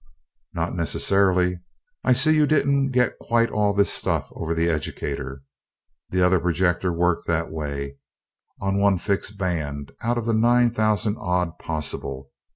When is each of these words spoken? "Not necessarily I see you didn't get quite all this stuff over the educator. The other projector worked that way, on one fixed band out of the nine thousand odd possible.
"Not 0.55 0.73
necessarily 0.73 1.59
I 2.03 2.13
see 2.13 2.33
you 2.35 2.47
didn't 2.47 2.89
get 2.89 3.19
quite 3.19 3.51
all 3.51 3.71
this 3.71 3.91
stuff 3.93 4.31
over 4.35 4.55
the 4.55 4.67
educator. 4.67 5.43
The 6.09 6.23
other 6.23 6.39
projector 6.39 6.91
worked 6.91 7.27
that 7.27 7.51
way, 7.51 7.99
on 8.59 8.79
one 8.81 8.97
fixed 8.97 9.37
band 9.37 9.91
out 10.01 10.17
of 10.17 10.25
the 10.25 10.33
nine 10.33 10.71
thousand 10.71 11.17
odd 11.19 11.59
possible. 11.59 12.31